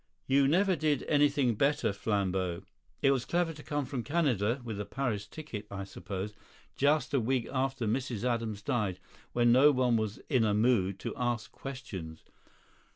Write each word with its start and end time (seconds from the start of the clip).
"You 0.25 0.47
never 0.47 0.75
did 0.75 1.03
anything 1.03 1.53
better, 1.53 1.93
Flambeau. 1.93 2.63
It 3.03 3.11
was 3.11 3.23
clever 3.23 3.53
to 3.53 3.61
come 3.61 3.85
from 3.85 4.01
Canada 4.03 4.59
(with 4.63 4.79
a 4.79 4.83
Paris 4.85 5.27
ticket, 5.27 5.67
I 5.69 5.83
suppose) 5.83 6.33
just 6.75 7.13
a 7.13 7.19
week 7.19 7.47
after 7.53 7.85
Mrs. 7.85 8.23
Adams 8.23 8.63
died, 8.63 8.99
when 9.33 9.51
no 9.51 9.71
one 9.71 9.97
was 9.97 10.17
in 10.27 10.43
a 10.43 10.55
mood 10.55 10.97
to 11.01 11.13
ask 11.15 11.51
questions. 11.51 12.23